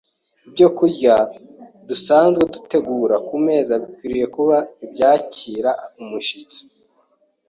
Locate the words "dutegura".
2.53-3.15